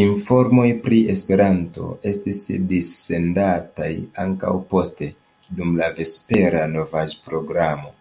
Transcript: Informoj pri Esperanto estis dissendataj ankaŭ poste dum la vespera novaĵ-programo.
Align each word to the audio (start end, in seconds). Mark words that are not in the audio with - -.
Informoj 0.00 0.66
pri 0.82 0.98
Esperanto 1.14 1.86
estis 2.10 2.42
dissendataj 2.72 3.88
ankaŭ 4.26 4.52
poste 4.74 5.08
dum 5.62 5.74
la 5.82 5.88
vespera 5.98 6.62
novaĵ-programo. 6.76 7.92